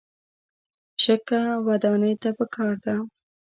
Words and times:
شګه 1.03 1.41
ودانۍ 1.67 2.13
ته 2.21 2.29
پکار 2.37 2.73
ده. 2.83 2.95